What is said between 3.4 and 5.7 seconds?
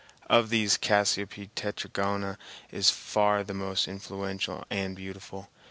the most influential and beautiful.